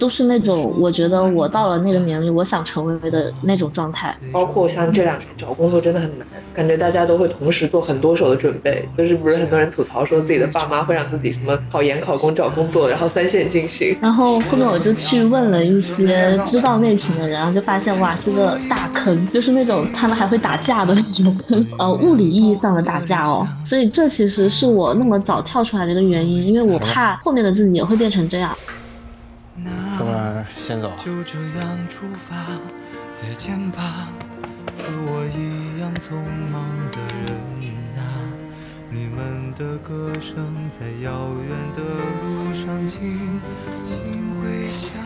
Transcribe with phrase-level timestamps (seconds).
[0.00, 4.16] 都是那种我觉得我到了那个年龄，我想成为的那种状态。
[4.32, 8.88] 包括像这两年找工作真的很难，感觉大家都会同时做很多手的准备。
[8.96, 13.94] 就是不是很多人吐槽说自己的爸妈会让自己什么考研、考公、找工作，然后三线进行。
[14.00, 23.46] 然后后面我就去问了一些知道内情的人，然后就发现哇，这个大坑，就是那种他们还会打架的那种坑，呃，物理意义上的打架哦。
[23.66, 28.56] 所以这其实是我那么早跳出来的一个原因，因为我怕后面的自己也会变成这样。
[30.00, 30.90] 哥们儿，先走。
[30.96, 32.58] 就这样出发，
[33.12, 34.10] 再见吧，
[34.78, 36.14] 和我一样匆
[36.50, 37.38] 忙的人
[37.98, 38.32] 啊。
[38.90, 41.82] 你们的歌声在遥远的
[42.22, 43.38] 路上轻
[43.84, 44.00] 轻
[44.40, 44.96] 回响。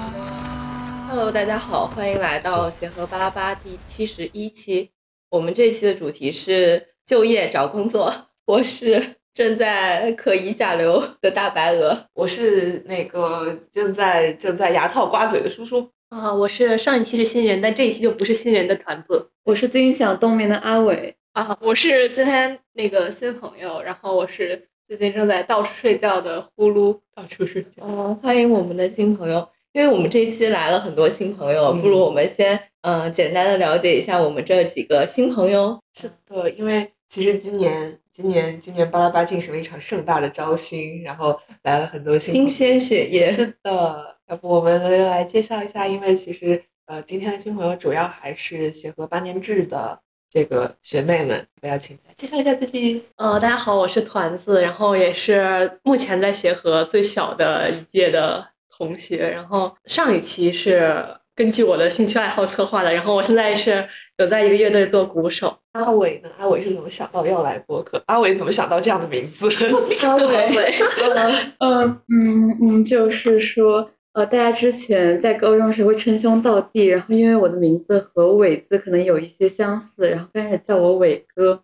[1.08, 4.92] Hello，大家好，欢迎来到协和巴拉巴第七十一期。
[5.28, 8.14] 我们这期的主题是就业找工作。
[8.44, 12.06] 我是正在可疑甲流的大白鹅。
[12.14, 15.90] 我是那个正在正在牙套刮嘴的叔叔。
[16.08, 19.30] 啊，我是上一期是新人，但这一期就不是新人的团子。
[19.42, 27.82] 我是最近想冬眠的阿伟啊，我是今天那个新朋友，然后我是最近正在到处睡觉的呼噜，到处睡觉。
[27.82, 35.76] 哦，欢迎我们的新朋友，因为我们这一期来了很多新朋友，嗯不如我们先嗯、呃简单的了解一下我们这几个新朋友。
[35.92, 45.86] 是的，因为其实今年今年今年巴拉巴进行了一场盛大的招新，然后来了很多新新鲜血液是的，要不我们来介绍一下？
[45.86, 49.96] 因为其实呃，今天的新朋友主要还是协和八年制的
[50.28, 53.04] 这个学妹们，我要请介绍一下自己。
[53.14, 60.92] 呃，大家好，我是团子，然后也是目前在协和最小的一届的同学，然后上一期是
[61.36, 65.56] 根据我的兴趣爱好策划的，然后我现在是有在一个乐队做鼓手。
[65.72, 66.30] 阿伟呢？
[66.38, 68.00] 阿伟是怎么想到要来播客？
[68.06, 69.48] 阿伟怎么想到这样的名字？
[70.06, 70.72] 阿伟，
[71.58, 81.60] 嗯嗯嗯，就是说，呃，大家之前在高中时会称兄道弟，然后因为我的名字和伟字可能有一些相似，然后开始叫我伟哥。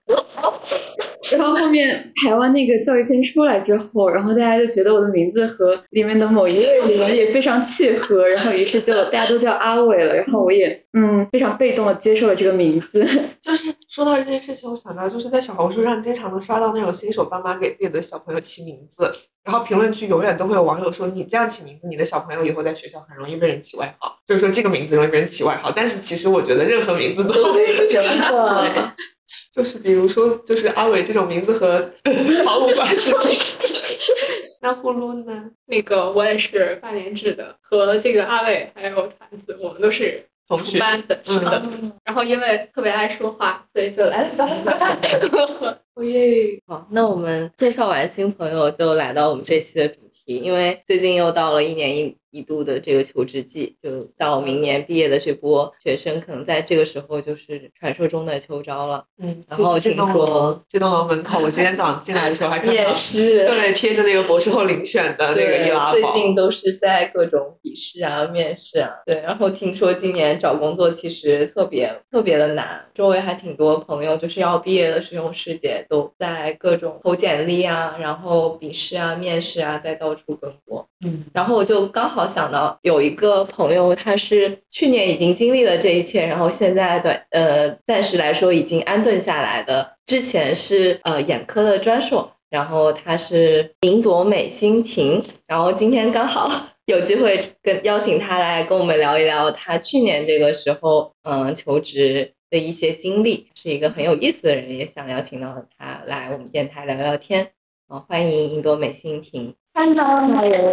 [1.32, 13.06] 然后后面台湾那个教育片出来之后，然后大家就觉得我的名字和里面的某一位人也非常契合，然后于是就大家都叫阿伟了，然后我也嗯非常被动的接受了这个名字。
[13.40, 19.12] 就是说到这件事情，我想到就是在小红书上经常能刷到那种新手爸妈给自己的小朋友起名字，
[19.44, 25.70] 然后评论区永远都会有网友说你这样起名字，你的小朋友以后在学校很容易被人起外号，就是说这个名字容易被人起外号。
[25.70, 28.64] 但是其实我觉得任何名字都会起外号。
[29.54, 31.90] 对就是比如说，就是阿伟这种名字和
[32.46, 33.12] 毫无关系。
[34.62, 35.50] 那呼噜呢？
[35.66, 41.62] 那个我也是半年制的，和这个阿伟还有团子，我们都是同学班的，是的。
[42.04, 44.46] 然后因为特别爱说话，所以就来了。
[45.94, 46.60] 哦耶！
[46.66, 50.36] 好，那我们介绍完新朋友，就来到我们这期的主题。
[50.36, 59.04] 因为最近又到了一年一一度的这个求职季，就到明年毕业的这波学生，可能在这个时候就是传说中的秋招了。
[59.18, 66.02] 嗯，然后这听说这栋楼门口，我今天早上进来的时候还看到面试对，贴着那个博士后遴选的那个易拉最。
[66.12, 68.90] 近都是在各种笔试啊、面试啊。
[69.06, 80.86] 对，然后听说今年找工作其实特别特别的难，周围还挺多朋友就是要毕业的师兄师姐都在各种投简历啊，然后笔试啊、面试啊，在到处奔波。
[81.02, 89.96] 嗯，然后我就刚好想到有一个朋友，他是去年已经经历了这一切，然后现在短呃暂时来说已经安顿下来的。
[90.04, 96.50] 之前是呃眼科的专硕，然后他是银朵美心婷，然后今天刚好
[96.84, 107.52] 有机会跟邀请他来跟我们聊一聊他去年这个时候嗯、求职的一些经历，是一个很有意思的人，也想邀请到他来我们电台聊聊天。
[107.88, 109.54] 嗯、欢迎银朵美心婷。
[109.72, 110.04] Hello，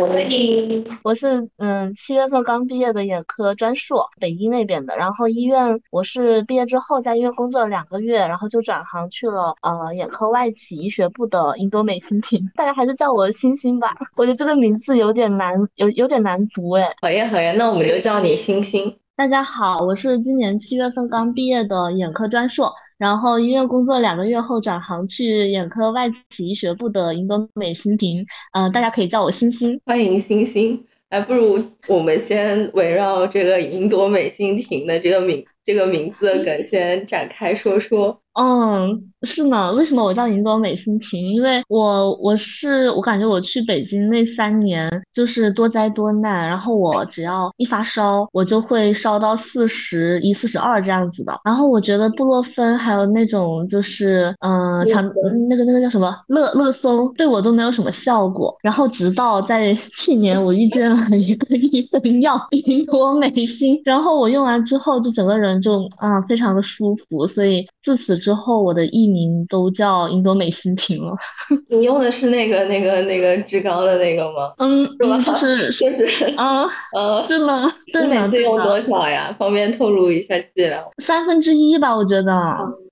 [0.08, 0.84] 欢迎。
[1.03, 4.97] 我是嗯七月份刚毕业的眼科专硕，北医那边的。
[4.97, 13.96] 然后医院我是毕业之后在医院工作了两个月，然后就转行去了呃眼科外企医学部的英多美心婷，大家还是叫我星星吧。
[14.16, 16.94] 我觉得这个名字有点难，有有点难读哎。
[17.02, 18.98] 好呀好呀，那我们就叫你星星。
[19.16, 29.79] 大家好，我是今年七月份刚毕业的眼科专硕，然后医院工作两个月后转行去眼科外企医学部的银多美心婷，嗯、大家可以叫我星星。
[29.85, 38.19] 欢迎星星，哎，不如我们先围绕这个银朵美心婷的这个名这个名字 的梗先展开说说。
[38.39, 38.94] 嗯，
[39.24, 39.74] 是呢。
[39.74, 41.28] 为什么我叫银朵美心情？
[41.34, 51.34] 因为我我是我感觉我去北京那三年就是多灾多难，然后我只要一发烧，我就会烧到四十一、四十二这样子的。
[51.44, 55.04] 然后我觉得布洛芬还有那种就是嗯，长
[55.50, 58.56] 那个那个叫什么乐乐松，对我都没有什么效果。
[58.62, 71.13] 然后直到在 去年，我遇见了一个医生药银朵美心，然后我用完之后就整个人就啊非常的舒服，所以自此之后我的艺名都叫英多美心婷了。
[71.71, 74.51] 你用的是那个那个那个志刚的那个吗？
[74.57, 74.85] 嗯，
[75.24, 77.71] 就是 就是啊呃，是吗？
[77.94, 79.33] 对你每次用多少呀？
[79.39, 80.83] 方便透露一下剂量？
[80.97, 82.33] 三分之一吧，我觉得。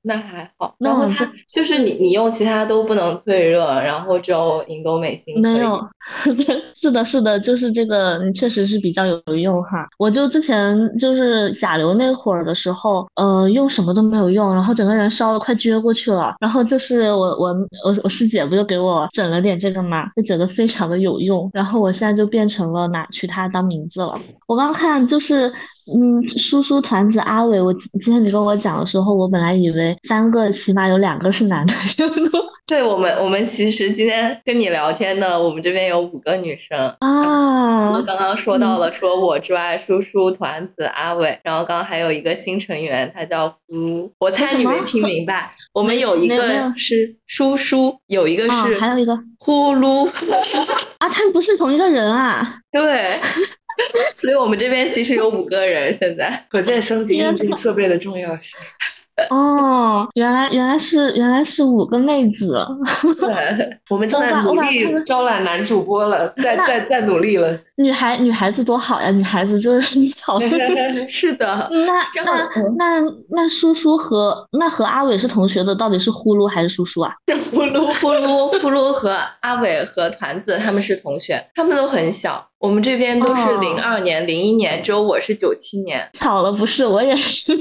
[0.08, 5.84] 那还好，然后它就是你你用其他都不能退热，然后只有银朵美心没有，
[6.76, 9.88] 是的，是的，就是这个，你确实是比较有用哈。
[9.98, 16.36] 我就之前就是甲流那会儿的时候，呃，用什么都没有用，然后整个人烧的快撅过去了。
[16.40, 21.50] 然后就是我我我我师姐不就给我整了点这个嘛，就整的非常的有用。
[21.52, 24.20] 然后我现在就变成了拿取它当名字了。
[24.46, 25.52] 我刚看就是。
[25.88, 31.74] 嗯，叔叔团子阿伟，我今天你跟我讲的时候，我本来以为三个起码有两个是男的。
[32.68, 37.92] 对我们，我们其实今天跟你聊天的，我们这边有五个女生啊。
[37.92, 44.12] 我刚刚说到了，除了我之外，叔叔团子阿伟，然后刚刚还有一个新成员，他叫呼。
[44.18, 50.08] 我猜你没听明白， 我们有一个是叔叔，有一个是还有一个呼噜
[50.98, 52.58] 啊，他们不是同一个人啊？
[52.72, 53.20] 对。
[54.16, 58.60] 所以我们这边其实有五个人，现在可见升级硬件设备的重要性。
[59.30, 62.54] 哦，原来原来是原来是五个妹子，
[63.18, 67.58] 对，我们正在努力招揽男主播了，在在在努力了。
[67.78, 70.40] 女孩女孩子多好呀，女孩子就是 好。
[71.10, 77.14] 是的， 那那那那叔叔和那和阿伟是同学的，到底是呼噜还是叔叔啊？
[77.28, 82.48] 呼噜呼噜呼噜和阿伟和团子他们是同学，他们都很小。
[82.58, 86.10] 我们这边都是零二年、零一年，只有我是九七年。
[86.14, 87.52] 巧了，不是我也是。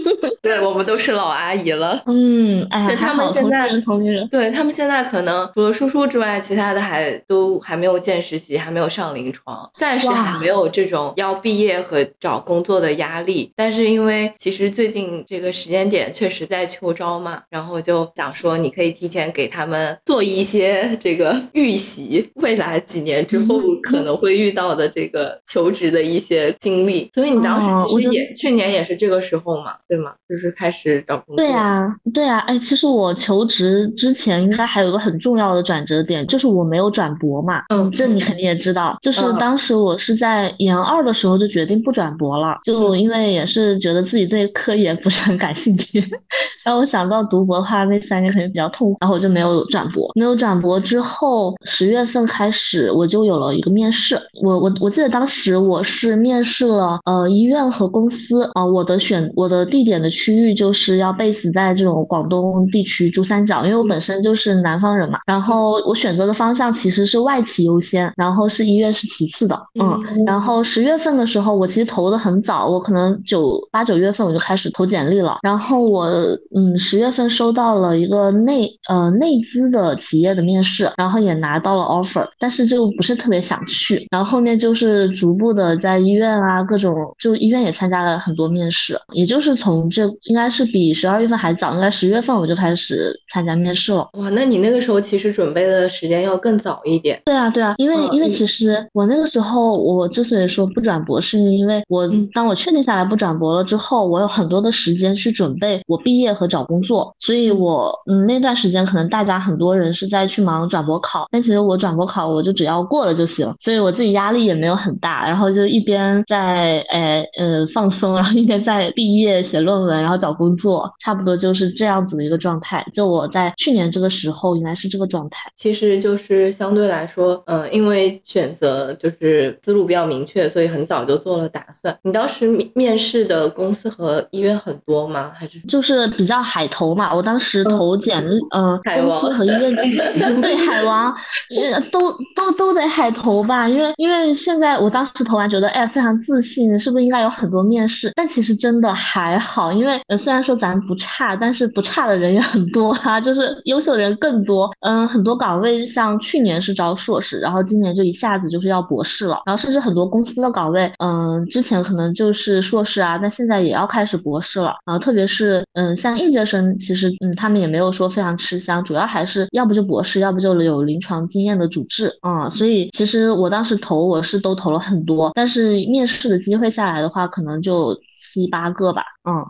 [0.40, 2.00] 对，我们都是老阿姨了。
[2.06, 13.52] 嗯，哎呀，他们现在同龄人，对他们现在可能除了叔叔之外，其他的还都还没有见实习，还没有上临床，暂时还没有这种要毕业和找工作的压力。
[13.54, 24.84] 但是因为其实最近这个时间点确实在秋招嘛，然后就想说你可以提前给他们做一些 这个预习，未来几年之后可能会遇到的。
[24.94, 30.12] 这个求职的一些经历，所以你当时其实也去年也是这个时候嘛，对吗？
[30.28, 31.36] 就是开始找工作。
[31.36, 37.62] 对呀，对呀，哎，其实我求职之前应该还有个很重要的转折点，就是我没有转博嘛。
[37.74, 46.00] 嗯，这你肯定也知道，就是当时我是在研二的时候就决定不转博了，就因为也是觉得自己对科研不是很感兴趣。
[46.64, 50.10] 然后我想到读博的话，那三年肯定比较痛苦，然后我就没有转博。
[50.14, 54.72] 没有转博之后，十月份开始我就有了一个面试，我我。
[54.80, 65.20] 我记得当时我是面试了呃医院和公司啊，我的选我的地点的区域就是要 base 在这种广东地区珠三角，因为我本身就是南方人嘛。
[65.26, 69.58] 然后我选择的方向其实是外企优先，然后是医院是其次的。
[69.80, 69.83] 嗯，
[70.26, 75.38] 然后十月份的时候我其实投的很早，我可能九八九月份我就开始投简历了。
[75.42, 76.06] 然后我
[76.54, 84.06] 嗯十月份收到了一个内呃内资的企业的面试，然后也拿到了 offer，但是就不是特别想去。
[84.10, 84.64] 然后后面就。
[84.74, 94.08] 就是逐步的在医院啊，各种就医院也参加了很多面试，也就是从这应该是比十二月份还早，应该十月份我就开始参加面试了。
[94.14, 97.20] 哇，那你那个时候其实准备的时间要更早一点。
[97.26, 114.64] 对啊，对啊，因为因为其实我那个时候我之所以说不转博，是因为我当我确定下来不转博了之后，我有很多的时间去准备我毕业和找工作，所以我嗯那段时间可能大家很多人是在去忙转博考，但其实我转博考我就只要过了就行，所以我自己压力也没。
[114.64, 122.82] 有很大，然后就一边在诶呃放松，然后一边在毕业写论文，然后找工作，差不多就是这样子的一个状态。
[122.94, 125.50] 就我在去年这个时候，应该是这个状态。
[125.54, 131.96] 其实就是相对来说，嗯，因为选择就是思路比较明确，所以很早就做了打算。
[132.02, 135.30] 你当时面面试的公司和医院很多吗？
[135.34, 137.14] 还是就是比较海投嘛？
[137.14, 140.02] 我当时投简历，呃，公司和医院其实
[140.40, 141.14] 对海王，
[141.92, 143.68] 都都都得海投吧？
[143.68, 148.12] 因为因为现现在我当时投完觉得，哎，非常自信，是不是应该有很多面试？
[148.14, 154.70] 但其实真的还好，因为呃，虽然说咱不差，但是不差的人也很多哈，就是优秀的人更多。
[154.78, 164.74] 嗯，很多岗位像去年是招硕士，然后今年就一下子就是要博士了，然后甚至很多公司的岗位，嗯，之前可能就是硕士啊，但现在也要开始博士了。
[164.84, 172.48] 然后特别是嗯，像应届生其实嗯他们也没有说非常吃香，主要还是要不就博士，要不就有临床经验的主治啊。
[172.48, 179.02] 所以其实我当时投我是都投了很多，但是面试的机会下来的话，可能就七八个吧。
[179.24, 179.44] 嗯，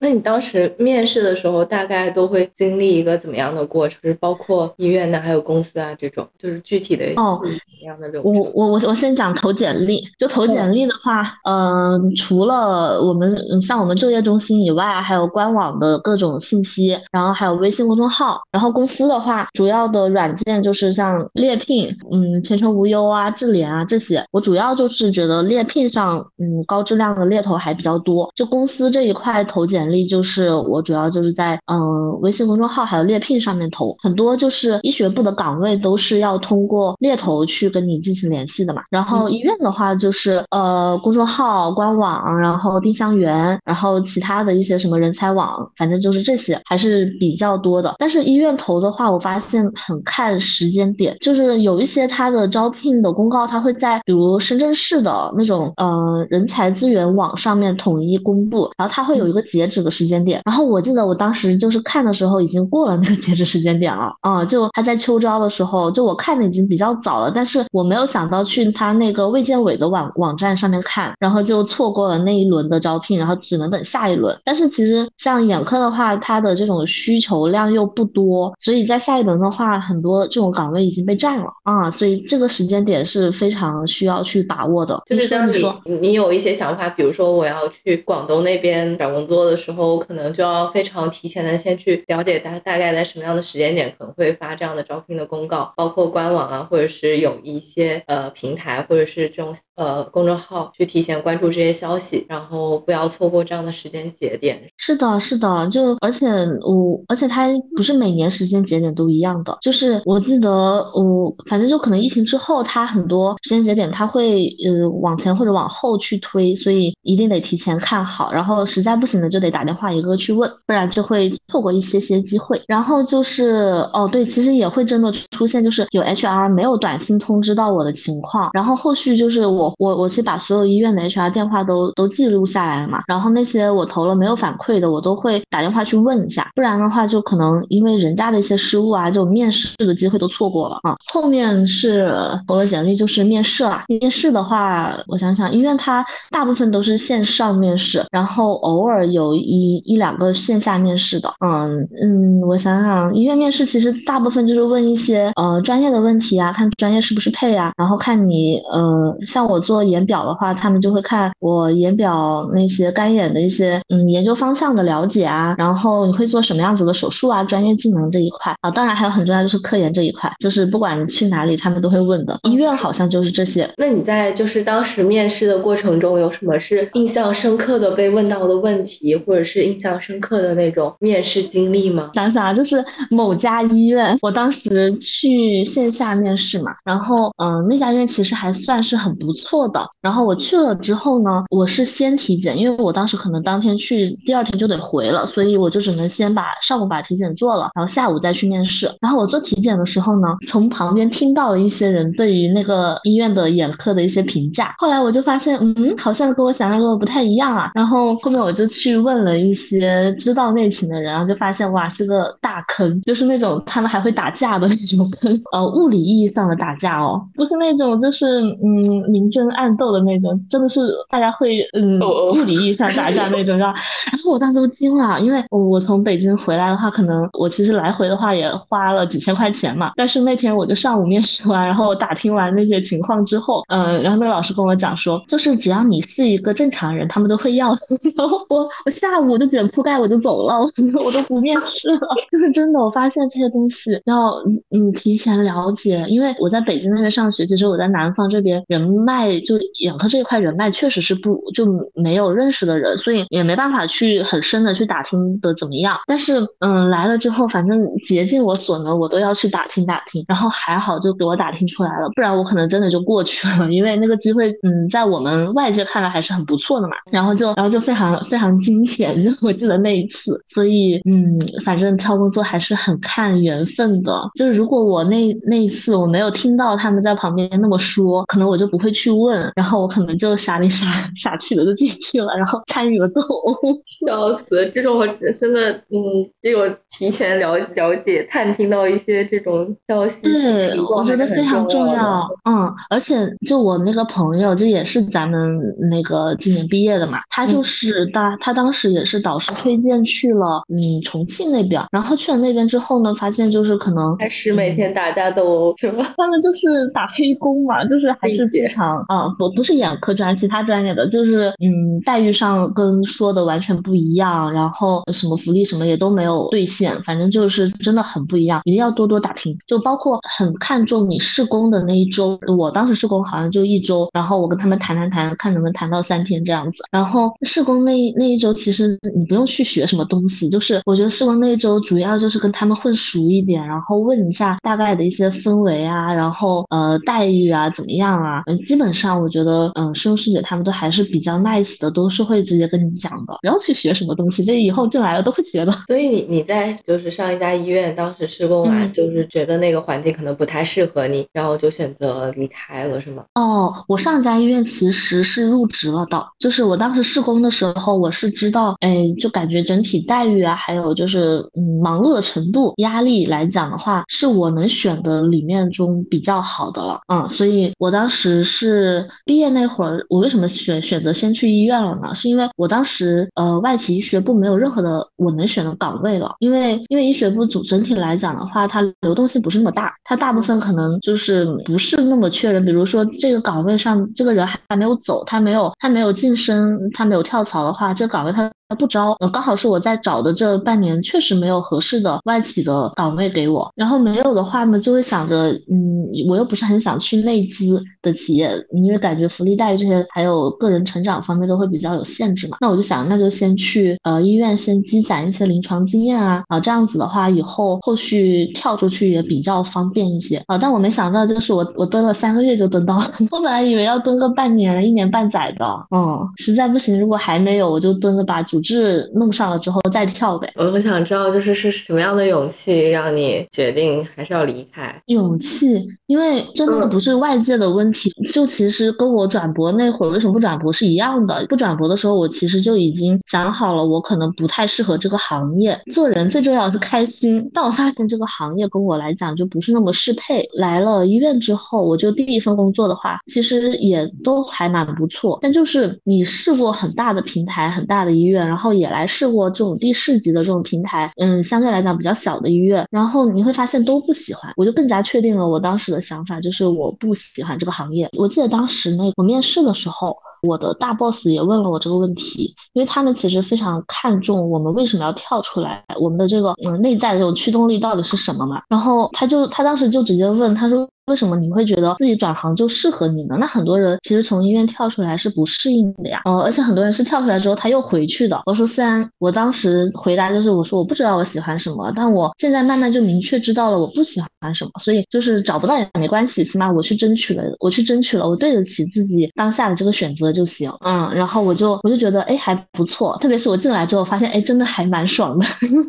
[0.00, 4.00] 那你当时面试的时候，大概都会经历一个怎么样的过程？
[4.02, 8.32] 就是包括医院呐，还有公司啊这种，就是具体的哦什么样的流程？
[8.32, 24.24] 我我我我先讲投简历，就投简历的话，嗯、除了我们嗯像我们就业中心以外，还有官网的各种信息，然后还有微信公众号，然后公司的话，主要的软件就是像猎聘，嗯，前程无忧啊、智联啊这些。
[24.30, 28.32] 我主要就是觉得猎聘上，嗯，高质量的猎头还比较多。
[28.34, 38.82] 就公司这一块投简历，就是我主要就是在嗯微信公众号还有猎聘上面投，很多就是医学部的岗位都是要通过猎头去跟你进行联系的嘛。
[38.90, 47.94] 然后医院的话就是呃公众号、官网，然后丁香园，然后其他的一些什么人才网，反正就是这些还是比较多的。
[47.98, 60.42] 但是医院投的话，我发现很看时间点，就是有一些他的招聘的公告，它会在比如深圳市的那种呃人才资源网上面统一公布，然后它会有一个截止的时间点。
[60.44, 74.38] 然后我记得我当时就是看的时候已经过了那个截止时间点了啊、就他在秋招的时候，就我看的已经比较早了，但是我没有想到去他那个卫健委的网网站上面看，然后就错过了那一轮的招聘，然后只能等下一轮。
[74.44, 85.00] 但是其实像眼科的话，它的这种需求量又不多，所以在下一轮的话，很多这种岗位已经被占了啊，所以这个时间点是非常需要去把握的。
[85.06, 104.60] 就是当你你说你有一些想法，比如说我要去广东那边找工作的时候，然后我可能就要非常提前的先去了解大大概在什么样的时间点可能会发这样的招聘的公告，包括官网啊，或者是有一些呃平台或者是这种呃公众号去提前关注这些消息，然后不要错过这样的时间节点。
[104.76, 110.50] 是的，是的，就而且我，而且它不是每年时间节点都一样的，就是我记得
[110.94, 122.62] 我反正就可能疫情之后，它很多时间节点它会呃往前或者往后去推，所以一定得提前看好，然后实在不行的就得打打电话一个个去问，不然就会错过一些些机会。
[122.66, 140.96] 然后就是哦对，其实也会真的出现就是有 HR 没有短信通知到我的情况，然后后续就是我我我是把所有医院的 HR 电话都都记录下来了嘛，然后那些我投了没有反馈的，我都会打电话去问一下，不然的话就可能因为人家的一些失误啊，就面试的机会都错过了啊。
[141.12, 142.10] 后面是
[142.48, 172.38] 投了简历就是面试了，面试的话，我想想，医院它大部分都是线上面试，然后偶尔有一一两个线下面试的，嗯嗯，我想想，医院面试其实大部分就是问一些呃专业的问题啊，看专业是不是配啊，然后看你呃，像我做眼表的话，他们就会看我眼表那些干眼的一些嗯研究方向的了解啊，然后你会做什么样子的手术啊，专业技能这一块啊，当然还有很重要就是科研这一块，就是不管去哪里，他们都会问的。
[172.42, 173.68] 医院好像就是这些。
[173.76, 182.10] 那你在就是当时面试的过程中，有什么是印象深刻的被问到的问题，或者是印象深刻的那种面试经历吗？
[182.14, 189.88] 想想啊，就是某家医院，我当时去线下面试嘛，然后嗯、那家医院其实还算是很不错的。
[190.00, 198.90] 然后我去了之后呢，我是先体检，因为我当时可能当天去，第二天就得回了，所以我就只能先把上午把体检做了，然后下午再去面试。
[199.00, 207.70] 然后我做体检的时候呢，从旁边听到了一些人对于那个医院的眼科的一些评价，后来我就发现，嗯，好像跟我想象中的不太一样啊。
[207.74, 223.74] 然后后面我就去问了一些知道内情的人，然后就发现哇，这个大坑，就是那种他们还会打架的那种坑，呃，物理意义上的打架哦，不是那种就是嗯明争暗斗的那种，真的是大家会嗯物理意义上打架那种，是吧？
[224.12, 237.70] 然后我当时都惊了，因为我我从北京回来的话，可能我其实来回的话也花了几千块钱嘛，但是那天我就上午面试完，然后我打听完那些情况之后，嗯、然后那个老师跟我讲说，就是只要你是一个正常人，他们都会要。
[238.16, 240.70] 然后我我下午我就卷铺盖我就走了，我
[241.04, 242.00] 我都不面 试了。
[242.30, 255.98] 就是真的，我发现这些东西要嗯嗯提前了解，因为我在北京那边上学，其实我在南方这边人脉就眼科这一块人脉确实是不就没有认识的人，所以也没办法去很深的去打听的怎么样。
[256.06, 266.94] 但是嗯来了之后，反正竭尽我所能，我都要去打听打听，然后还好就给我打听出来了，不然我可能真的就过去了， 因为那个机会嗯在我们外界看来还是很不错的嘛。
[267.10, 270.42] 然后就然后就非常常非常惊险，就我记得那一次。
[270.46, 274.30] 所以，嗯，反正挑工作还是很看缘分的。
[274.34, 283.56] 就是如果我那那一次我没有听到他们在旁边那么说，可能我就不会去问，然后我可能就傻里傻 傻气的就进去了，然后参与了斗殴。
[283.84, 284.68] 笑死！
[284.70, 292.28] 这种我真的，嗯，这种提前了了解、探听到一些这种消息，对，我觉得非常重要。
[292.44, 293.16] 嗯，而且
[293.46, 295.58] 就我那个朋友，就也是咱们
[295.90, 306.04] 那个今年毕业的嘛，他就是当他当时也是导师推荐去了，嗯，重庆那边，然后去了那边之后呢，发现就是可能开始每天打架斗殴是吗？
[306.18, 345.72] 他们就是打黑工嘛，就是还是非常啊，不不是眼科专其他专业的，就是嗯，待遇上跟说的完全不一样，然后什么福利什么也都没有兑现，反正就是真的很不一样，一定要多多打听，就包括很看重你试工的那一周，我当时试工好像就一周，然后我跟他们谈谈谈，看能不能谈到三天这样子，然后试工那那一周其实你不用去学什么东西，就是我觉得试工那一周主要就是跟他们混熟一点，然后问一下大概的一些氛围啊，然后呃待遇啊怎么样啊，基本上我觉得嗯师兄师姐他们都还是比较 nice 的，都是会直接跟你讲的，不要去学什么东西，这以后进来了都会学的。
[345.86, 353.24] 所以你你在就是上一家医院当时施工完，就是觉得那个环境可能不太适合你，然后就选择离开了，是吗？
[353.34, 372.14] 哦，我上一家医院其实是入职了的，就是我当时施工的时候，我是知道，哎，就感觉整体待遇啊，还有就是嗯忙碌的程度、压力来讲的话，是我能选的里面中比较好的了，嗯，所以我当时是毕业那会儿，我为什么选选择先去医院了呢？
[372.14, 388.50] 是因为我当时呃外企医学部没有任何的我能选的岗位了，因为因为医学部组整体来讲的话，它流动性不是那么大，它大部分可能就是不是那么缺人，比如说这个岗位上这个人还没有走，他没有他没有晋升，他没有跳槽的话，这个岗位他。
[388.70, 393.68] 他不招，刚好是我在找的这半年，确实没有合适的外企的岗位给我。
[393.74, 402.58] 然后没有的话呢，就会想着，嗯，我又不是很想去内资的企业，因为感觉福利待遇这些还有个人成长方面都会比较有限制嘛。
[402.60, 410.56] 那我就想，那就先去呃医院先积攒一些临床经验啊，啊这样子的话，以后后续跳出去也比较方便一些啊。
[410.56, 418.80] 但我没想到，就是我我蹲了三个月就蹲到了， 我本来以为要蹲个半年、一年半载的，嗯，实在不行，如果还没有，我就蹲着把主。
[418.80, 420.50] 是弄上了之后再跳呗。
[420.54, 425.02] 我很想知道，就是是什么样的勇气让你决定还是要离开？
[425.06, 431.44] 勇气，因为真的不是外界的问题，就其实跟我转博那会儿为什么不转博是一样的。
[431.46, 435.78] 不转博的时候，我其实就已经想好了，我可能不太适合这个行业。
[435.92, 440.48] 做人最重要的是开心，但我发现这个行业跟我来讲就不是那么适配。
[440.54, 445.38] 来了医院之后，我就第一份工作的话，其实也都还蛮不错。
[445.42, 448.49] 但就是你试过很大的平台、很大的医院。
[448.50, 458.08] 然后也来试过这种地市级的这种平台，嗯，相对来讲比较小的医院，然后你会发现都不喜欢，我就更加确定了我当时的想法，就是我不喜欢这个行业。
[458.18, 468.60] 我记得当时那我面试的时候，我的大 boss 也问了我这个问题，因为他们其实非常看重我们为什么要跳出来，我们的这个嗯内在的这种驱动力到底是什么嘛。
[468.68, 470.88] 然后他就他当时就直接问他说。
[471.10, 473.36] 为什么你会觉得自己转行就适合你呢？
[473.40, 476.22] 那很多人其实从医院跳出来是不适应的呀。
[476.24, 478.40] 呃，而且很多人是跳出来之后他又回去的。
[478.46, 484.70] 我说，虽然我当时回答就是我说我不知道我喜欢什么，但我现在慢慢就明确知道了我不喜欢什么。
[484.80, 490.70] 所以就是找不到也没关系，起码我去争取了，我去争取了，我对得起自己当下的这个选择就行。
[490.84, 495.46] 嗯，然后我就我就觉得哎还不错，特别是我进来之后发现哎真的还蛮爽的。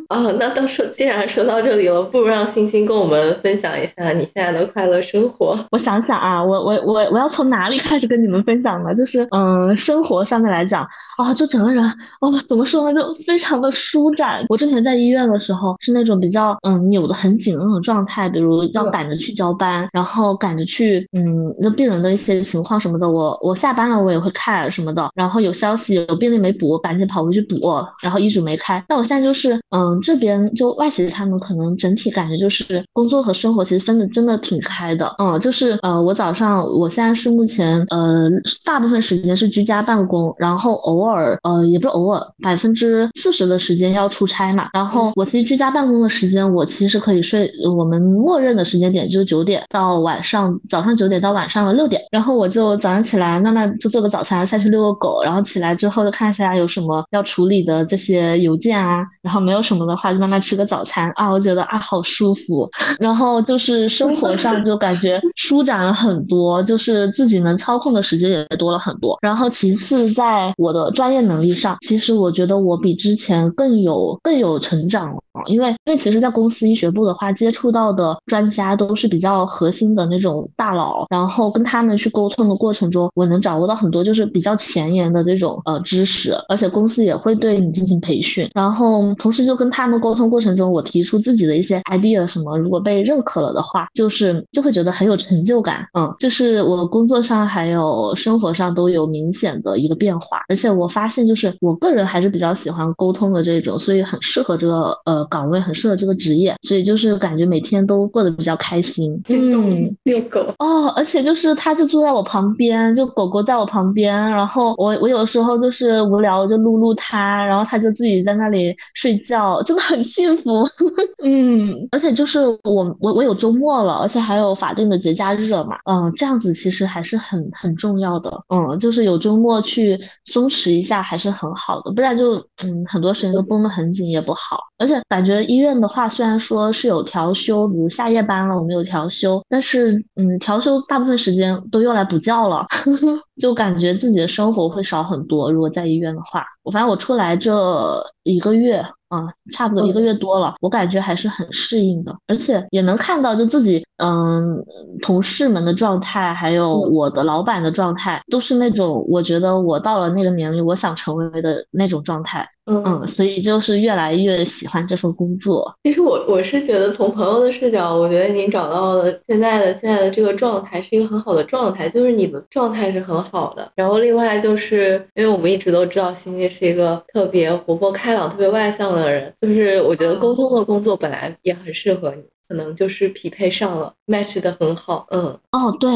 [0.08, 5.02] 啊， 那到时候既然说到这里了，不如让星星跟我们分享一下你现在的快乐。
[5.02, 8.94] 生活，我想想啊，我我我我要从哪里开始跟你们分享呢？
[8.94, 10.88] 就是嗯，生活上面来讲
[11.18, 11.84] 啊，就整个人
[12.22, 14.46] 哦，怎么说呢，就非常的舒展。
[14.48, 27.58] 我之前在医院的时候是那种比较嗯扭的很紧的那种状态，比如要赶着去交班，然后赶着去嗯那病人的一些情况什么的，我我下班了我也会看什么的，然后有消息有病例没补，赶紧跑回去补，
[28.01, 28.84] 然后医嘱没开。
[28.89, 35.15] 那我现在就是嗯这边就外企他们可能整体感觉就是工作和生活其实分的真的挺开的。
[35.19, 38.30] 嗯，就是呃，我早上我现在是目前呃，
[38.65, 44.69] 大部分时间是居家办公，然后偶尔呃，也不是偶尔，百分之四十的时间要出差嘛。
[44.73, 61.12] 然后我其实居家办公的时间，我其实可以睡，我们目默认的时间点就是九点到晚上早上九点到晚上的六点，然后我就早上起来慢慢就做个早餐，下去遛个狗，然后起来之后就看一下有什么要处理的这些邮件啊，然后没有什么的话就慢慢吃个早餐。
[61.15, 62.70] 啊，我觉得啊好舒服，
[63.02, 75.44] 然后就是生活上就感觉舒展了很多，就是自己能操控的时间也多了很多，然后其次在我的专业能力上，其实我觉得我比之前更有更有成长了了。
[75.48, 105.20] 因为因为其实，在公司医学部的话，接触到的专家都是比较核心的那种大佬，然后跟他们去沟通的过程中，我能掌握到很多就是比较前沿的这种呃知识，而且公司也会对你进行培训，然后同时就跟他们沟通过程中，我提出自己的一些 idea 什么，如果被认可了的话，就是就会觉得很有成就感，嗯，就是我工作上还有生活上都有明显的一个变化，而且我发现就是我个人还是比较喜欢沟通的这种，所以很适合这个呃。
[105.25, 109.19] 岗位很适合这个职业，所以就是感觉每天都过得比较开心。
[109.29, 120.67] 嗯，遛狗哦，而且就是它就坐在我旁边，就狗狗在我旁边，然后我我有时候就是无聊就撸撸它，然后它就自己在那里睡觉，真的很幸福。
[121.23, 128.31] 嗯，而且就是我我我有周末了，而且还有法定的节假日了嘛，嗯，这样子其实还是很很重要的。
[128.49, 142.65] 嗯，就是有周末去松弛一下还是很好的，不然就嗯很多时间都绷得很紧也不好，而且感觉医院的话，虽然说是有调休，比如下夜班了，我们有调休，但是，嗯，调休大部分时间都用来补觉了，
[143.39, 145.52] 就感觉自己的生活会少很多。
[145.52, 148.84] 如果在医院的话，我反正我出来这一个月。
[149.12, 154.63] 啊，差不多一个月多了，我感觉还是很适应的，而且也能看到就自己，嗯，
[155.02, 162.48] 同事们的状态，还有我的老板的状态，都是那种我觉得我到了那个年龄，我想成为的那种状态。
[162.86, 165.73] 嗯，所以就是越来越喜欢这份工作。
[165.84, 173.71] 其实我我是觉得，从朋友的视角，我觉得你找到了现在的现在的这个状态是一个很好的状态，就是你的状态是很好的。
[173.75, 182.23] 然后另外就是因为我们一直都知道欣欣是一个特别活泼开朗、特别外向的人，就是我觉得沟通的工作本来也很适合你。
[182.52, 185.90] 可能就是匹配上了，match 的很好，嗯，哦，对，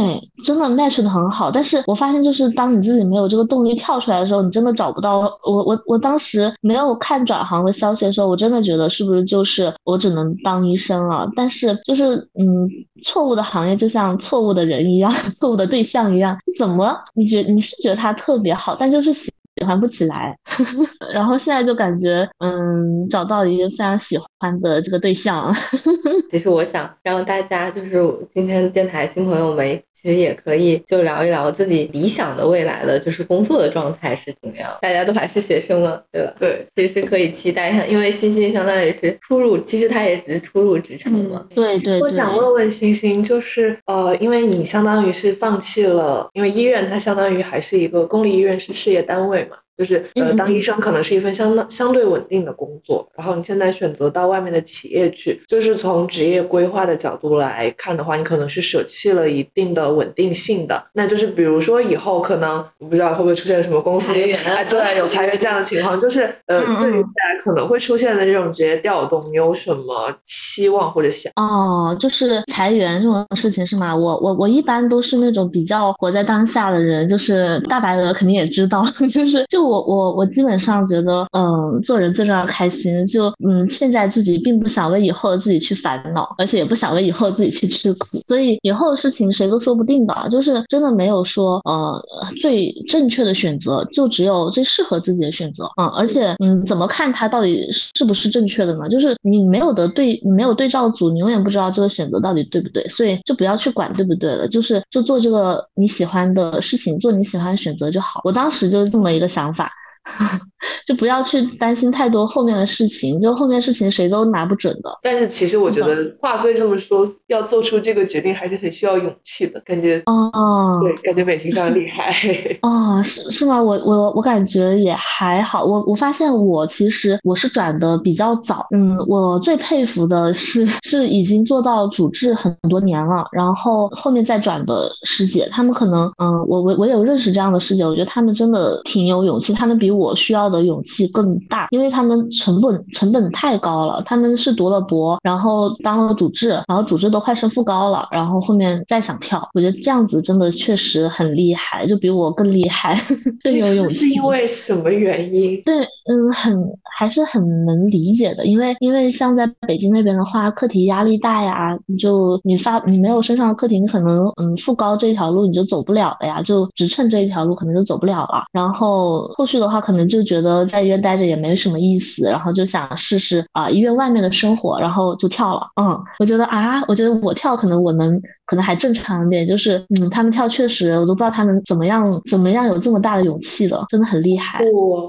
[0.46, 1.52] 真的 match 的很好。
[1.52, 5.20] 但是我发现，就是当你自己没有这个动力跳出来的时候，你真的找不到。
[5.44, 11.30] 我我我当时没有看转行的消息的时候，我真的觉得是不是就是我只能当医生了？
[11.36, 12.70] 但是就是嗯，
[13.04, 19.12] 错误的行业就像错误的人一样， 错误的对象一样，怎么你觉你是觉得他特别好，但就是
[19.58, 19.65] 喜。
[19.65, 20.38] 欢不起来，
[21.12, 25.52] 然后现在就感觉，嗯，找到一个非常喜欢的这个对象。
[26.30, 28.00] 其实我想让大家，就是
[28.32, 34.72] 今天电台新朋友们，其实也可以就聊一聊自己理想的未来的就是工作的状态是怎么样。
[34.84, 36.34] 大家都还是学生嘛，对吧？
[36.38, 41.44] 对，其实可以期待一下，因为欣欣相当于是初入，其实他也只是初入职场嘛。
[41.56, 42.00] 对对。
[42.02, 49.44] 我想问问欣欣，就是呃，因为你相当于是放弃了，因为医院它相当于还是一个公立医院，是事业单位嘛。
[49.77, 60.81] 就是呃，当医生可能是一份相当相对稳定的工作，然后你现在选择到外面的企业去，就是从职业规划的角度来看的话，你可能是舍弃了一定的稳定性的。
[60.93, 64.13] 那就是比如说以后可能我不知道会不会出现什么公司
[64.45, 71.29] 哎，对，有裁员这样的情况，就是呃，对于未来可能会出现的这种职业调动，你有什么期望或者想？
[71.35, 73.93] 哦，就是裁员这种事情是吗？
[73.93, 79.64] 我我我一般都是那种比较活在当下的人，就是大白鹅肯定也知道， 就是就。
[79.67, 83.06] 我我我基本上觉得，嗯，做人最重要开心。
[83.06, 88.19] 就嗯，现在自己并不想为以后的自己去烦恼，而且也不想为以后自己去吃苦。
[88.23, 92.01] 所以以后的事情谁都说不定的，就是真的没有说呃
[92.41, 95.69] 最正确的选择，就只有最适合自己的选择。
[95.78, 98.88] 嗯，而且嗯，怎么看它到底是不是正确的呢？
[98.89, 102.88] 就是你没有的对，你没有对照组，你永远不知道这个选择到底对不对。
[102.89, 108.21] 所以就不要去管对不对了，就是就做这个你喜欢的事情，做你喜欢的选择就好。
[108.23, 109.55] 我当时就是这么一个想法。
[109.56, 109.85] 法。
[110.86, 114.89] 就不要去担心太多后面的事情，就后面事情谁都拿不准的。
[115.02, 119.60] 但是其实我觉得话虽这么说，要做出这个决定还是很需要勇气的。
[119.65, 122.13] 感觉哦，对，感觉美婷非常厉害。
[122.62, 123.62] 哦，是是吗？
[123.62, 125.63] 我我我感觉也还好。
[125.63, 128.68] 我我发现我其实我是转的比较早。
[128.72, 140.65] 嗯，我最佩服的是是已经做到主治很多年了，然后后面再转的师姐，他们可能嗯，我我我有认识这样的师姐，我觉得他们真的挺有勇气，他们比我需要的。
[140.65, 144.01] 勇气更大，因为他们成本成本太高了。
[144.03, 152.99] 他们是读了博，然后当了主治，然后主治都快升副高了，然后后面再想跳，我觉得这样子真的确实很厉害，就比我更厉害，
[153.43, 154.08] 更有勇气。
[154.08, 155.62] 是因为什么原因？
[155.63, 156.58] 对，嗯，很
[156.97, 168.45] 还是很能理解的，因为因为像在北京那边的话，课题压力大呀，你就你发你没有身上的课题，你可能嗯副高这条路你就走不了了呀，就职称这一条路可能就走不了了。
[168.51, 175.67] 然后后续的话，可能就觉得在医院待着也没什么意思，然后就想试试啊医院外面的生活，然后就跳了。
[175.80, 178.19] 嗯，我觉得啊，我觉得我跳可能我能。
[178.48, 184.60] 可能还正常一点，就是嗯，他们跳确实，我都不知道他们怎么样怎么样有这么大的勇气的，真的很厉害。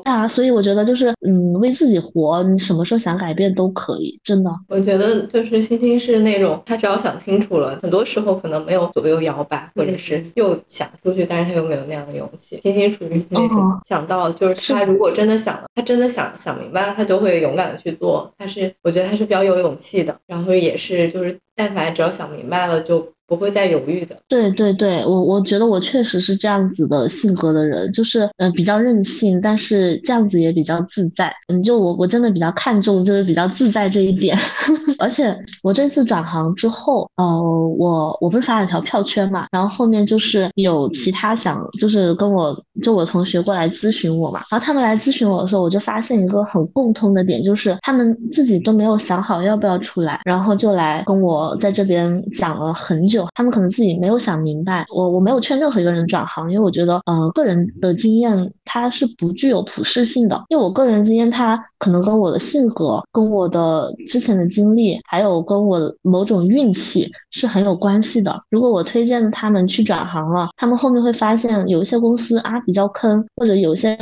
[0.05, 4.51] 啊，所以我觉得就是嗯，为自己活，你什么时候想改变都可以，真的。
[4.71, 12.59] 我觉得就是星星是那种，他只要想清楚了，很多时候可能没有左右摇摆，或者是又想出去，但是他又没有那样的勇气。
[12.63, 18.33] 星星属于那种想到，就是他如果真的想了，他真的想想明白了，他就会勇敢的去做。
[18.39, 23.13] 他是我觉得他是比较有勇气的，然后也是就是但凡只要想明白了就。
[23.27, 24.17] 不会再犹豫的。
[24.29, 31.33] 对对对，我我觉得我确实是这样子的性格的人，就是嗯比较任性，但是这样子也比较自在。
[31.49, 34.39] 嗯，就我我真的比较看重就是比较自在这一点。
[34.99, 37.43] 而且我这次转行之后，呃，
[37.79, 53.16] 我我不是发了条票圈嘛，然后后面就是有其他想就是跟我就我同学过来咨询我嘛，然后他们来咨询我的时候，我就发现一个很共通的点，就是他们自己都没有想好要不要出来，然后就来跟我在这边讲了很久。
[53.35, 68.43] 他们可能自己没有想明白，我我没有劝任何一个人转行，因为我觉得，呃，个人的经验它是不具有普适性的，因为我个人经验它可能跟我的性格、跟我的之前的经历，还有跟我某种运气是很有关系的。
[68.51, 73.95] 如果我推荐他们去转行了，他们后面会发现有一些公司啊比较坑，或者有一些